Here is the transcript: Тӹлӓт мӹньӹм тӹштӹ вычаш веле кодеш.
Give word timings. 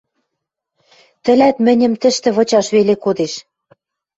Тӹлӓт 1.23 1.57
мӹньӹм 1.65 1.93
тӹштӹ 2.01 2.29
вычаш 2.35 2.67
веле 2.75 2.95
кодеш. 3.03 3.33